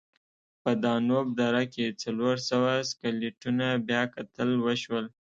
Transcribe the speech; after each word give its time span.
په 0.61 0.71
دانوب 0.83 1.27
دره 1.39 1.63
کې 1.73 1.97
څلور 2.03 2.35
سوه 2.49 2.71
سکلیټونه 2.89 3.65
بیاکتل 3.89 4.49
وشول. 4.65 5.05